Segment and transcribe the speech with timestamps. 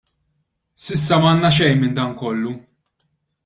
[0.83, 2.59] S'issa m'għandna xejn minn dan kollu.